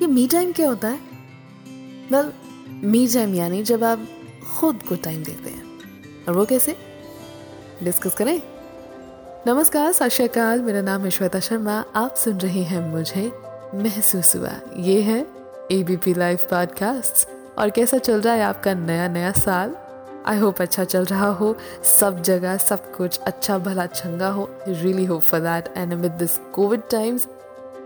[0.00, 1.00] ये me time क्या होता है?
[2.12, 2.32] वेल
[2.84, 4.08] मी टाइम यानी जब आप
[4.58, 5.64] खुद को टाइम देते हैं।
[6.28, 6.76] और वो कैसे?
[7.82, 8.42] डिस्कस करें।
[9.46, 14.50] नमस्कार सत श्रीकाल मेरा नाम है श्वेता शर्मा। आप सुन रहे हैं मुझे महसूस हुआ।
[14.76, 15.26] ये है
[15.72, 17.28] A B P live podcast
[17.58, 19.74] और कैसा चल रहा है आपका नया नया साल?
[20.26, 21.56] आई होप अच्छा चल रहा हो।
[22.00, 26.36] सब जगह, सब कुछ अच्छा भला चंगा हो। Really hope for that and with this
[26.38, 27.28] COVID times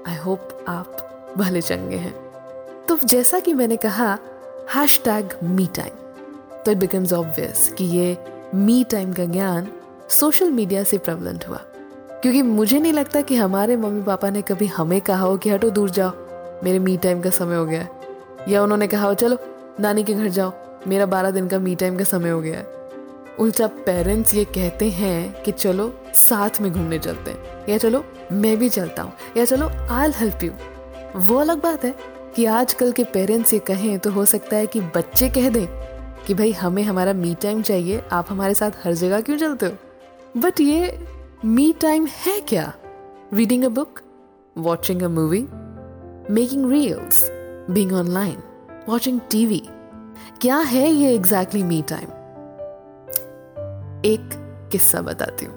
[0.08, 2.14] I hope आप भले चंगे हैं।
[2.88, 4.18] तो जैसा कि मैंने कहा
[4.74, 5.90] हैश टैग मी टाइम
[6.64, 8.16] तो इट बिकम्स ऑब्वियस कि ये
[8.54, 9.68] मी टाइम का ज्ञान
[10.10, 11.60] सोशल मीडिया से प्रवलेंट हुआ।
[12.22, 15.70] क्योंकि मुझे नहीं लगता कि हमारे मम्मी पापा ने कभी हमें कहा हो कि हटो,
[15.70, 16.10] दूर जाओ।
[16.64, 17.90] मेरे मी टाइम का समय हो गया है।
[18.48, 19.38] या उन्होंने कहा हो, चलो,
[19.80, 20.52] नानी के घर जाओ।
[20.86, 22.66] मेरा बारह दिन का मी टाइम का समय हो गया है।
[23.38, 28.56] उल्टा पेरेंट्स ये कहते हैं कि चलो, साथ में घूमने चलते हैं। या चलो, मैं
[28.56, 30.50] भी चलता हूँ। या चलो आई हेल्प यू
[31.16, 31.94] वो अलग बात है
[32.36, 35.66] कि आजकल के पेरेंट्स ये कहें तो हो सकता है कि बच्चे कह दें
[36.26, 39.72] कि भाई, हमें हमारा मी टाइम चाहिए। आप हमारे साथ हर जगह क्यों चलते हो?
[40.36, 40.98] बट ये
[41.44, 42.74] मी टाइम है क्या?
[43.34, 44.00] Reading a book
[44.58, 45.48] watching a movie
[46.34, 47.30] making reels
[47.70, 48.36] being online
[48.88, 49.68] watching TV
[50.40, 52.08] क्या है ये एग्जैक्टली मी टाइम
[54.04, 54.30] एक
[54.72, 55.54] किस्सा बताती हूँ।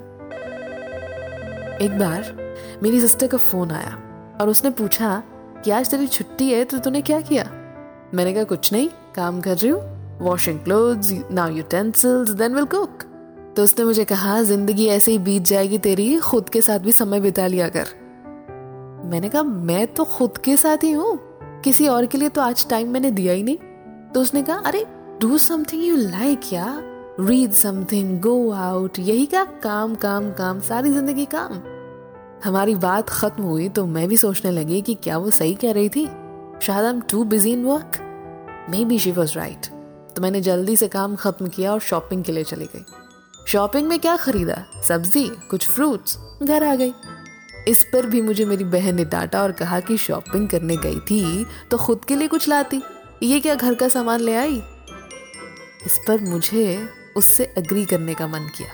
[1.78, 4.00] एक बार मेरी सिस्टर का फ़ोन आया
[4.42, 5.24] और उसने पूछा
[5.66, 7.44] कि, आज तेरी छुट्टी है तो तूने क्या किया?
[8.14, 9.82] मैंने कहा, कुछ नहीं, काम कर रही हूँ
[10.20, 13.04] washing clothes now utensils then will cook
[13.56, 17.20] तो उसने मुझे कहा, ज़िंदगी ऐसे ही बीत जाएगी तेरी, खुद के साथ भी समय
[17.20, 17.88] बिता लिया कर।
[19.06, 21.18] मैंने कहा, मैं तो खुद के साथ ही हूँ।
[21.64, 23.58] किसी और के लिए तो आज टाइम मैंने दिया ही नहीं।
[24.14, 24.86] तो उसने कहा, अरे
[25.22, 26.82] डू समथिंग यू लाइक या।
[27.20, 31.62] रीड समथिंग गो आउट यही क्या काम काम काम, सारी ज़िंदगी काम।
[32.44, 35.90] हमारी बात खत्म हुई तो मैं भी सोचने लगी कि क्या वो सही कह रही
[35.90, 36.06] थी।
[36.62, 37.98] शायद I am too busy in work
[38.86, 39.66] maybe she was right
[40.16, 42.86] तो मैंने जल्दी से काम खत्म किया और शॉपिंग के लिए चली गई।
[43.48, 44.64] शॉपिंग में क्या खरीदा?
[44.88, 46.94] सब्ज़ी, कुछ फ्रूट्स घर आ गई।
[47.68, 51.46] इस पर भी मुझे मेरी बहन ने डांटा और कहा कि शॉपिंग करने गई थी
[51.72, 52.82] तो खुद के लिए कुछ लाती।
[53.24, 54.62] ये क्या घर का सामान ले आई?
[55.86, 58.70] इस पर मुझे उससे अग्री करने का मन किया।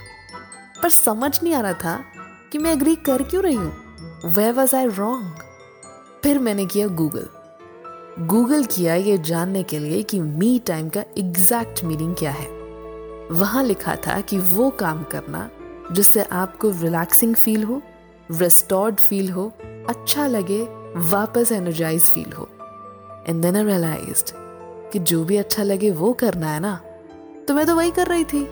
[0.83, 2.03] पर समझ नहीं आ रहा था
[2.51, 5.33] कि मैं अग्री कर क्यों रही हूँ। वे वॉज़ आई रॉन्ग
[6.23, 7.27] फिर मैंने किया गूगल
[8.19, 12.56] गूगल किया ये जानने के लिए कि मी टाइम का एग्जैक्ट मीनिंग क्या है।
[13.31, 15.49] वहाँ लिखा था कि वो काम करना,
[15.91, 17.81] जिससे आपको रिलैक्सिंग फील हो
[18.31, 19.51] रेस्टोर्ड फील हो
[19.89, 20.61] अच्छा लगे,
[21.09, 22.47] वापस एनर्जाइज फील हो।
[23.29, 24.31] एंड देन आई रियलाइज्ड
[24.91, 26.75] कि जो भी अच्छा लगे वो करना है ना।
[27.47, 28.47] तो मैं तो वही कर रही थी।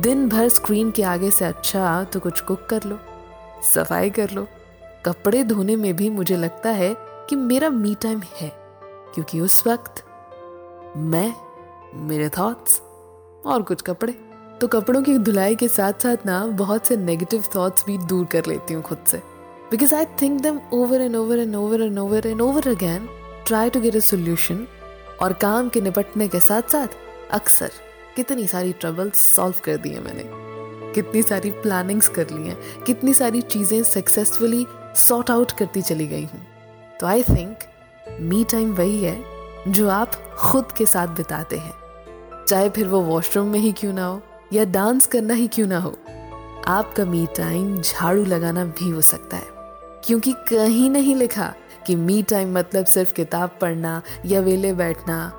[0.00, 2.98] दिन भर स्क्रीन के आगे से अच्छा तो कुछ कुक कर लो,
[3.74, 4.46] सफ़ाई कर लो।
[5.06, 8.52] कपड़े धोने में भी मुझे लगता है कि मेरा मी टाइम है,
[9.14, 10.04] क्योंकि उस वक्त
[10.96, 11.34] मैं,
[11.96, 12.80] मेरे थॉट्स
[13.46, 14.12] और कुछ कपड़े।
[14.60, 18.46] तो कपड़ों की धुलाई के साथ साथ ना बहुत से नेगेटिव थॉट्स भी दूर कर
[18.46, 19.18] लेती हूँ खुद से।
[19.70, 23.08] Because I think them over and over and over and over and over again
[23.46, 24.66] try to get a solution
[25.22, 26.96] और काम के निपटने के साथ साथ
[27.32, 27.70] अक्सर
[28.16, 30.24] कितनी सारी ट्रबल सॉल्व कर दी है मैंने।
[30.94, 32.56] कितनी सारी प्लानिंग्स कर ली हैं,
[32.86, 34.66] कितनी सारी चीज़ें सक्सेसफुली
[34.98, 36.46] सॉर्ट आउट करती चली गई हूँ।
[37.00, 37.64] तो आई थिंक
[38.20, 39.22] मी टाइम वही है
[39.68, 41.83] जो आप खुद के साथ बिताते हैं।
[42.48, 44.20] चाहे फिर वो वॉशरूम में ही क्यों ना हो,
[44.52, 45.98] या डांस करना ही क्यों ना हो,
[46.66, 49.46] आपका मी टाइम झाड़ू लगाना भी हो सकता है।
[50.04, 51.54] क्योंकि कहीं नहीं लिखा
[51.86, 55.32] कि मी टाइम मतलब सिर्फ़ किताब पढ़ना, या वेले बैठना।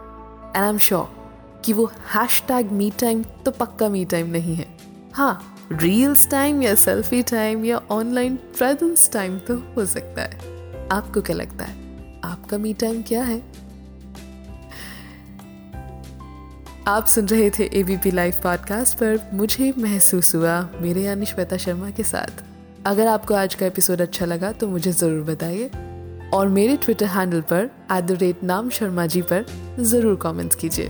[0.56, 4.56] एंड आई एम श्योर कि वो हैश टैग मी टाइम तो पक्का मी टाइम नहीं
[4.56, 4.68] है।
[5.14, 11.22] हाँ रील्स टाइम या सेल्फी टाइम या ऑनलाइन प्रेजेंस टाइम तो हो सकता है। आपको
[11.22, 11.76] क्या लगता है?
[12.24, 13.42] आपका मी टाइम क्या है?
[16.88, 21.90] आप सुन रहे थे एबीपी लाइव पॉडकास्ट पर मुझे महसूस हुआ, मेरे यानी श्वेता शर्मा
[21.90, 22.44] के साथ।
[22.86, 25.72] अगर आपको आज का एपिसोड अच्छा लगा तो मुझे ज़रूर बताइए।
[26.34, 29.46] और मेरे ट्विटर हैंडल पर एट द रेट नाम शर्मा जी पर,
[29.80, 30.88] ज़रूर कमेंट्स कीजिए।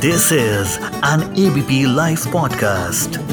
[0.00, 3.25] This is an ABP Life podcast.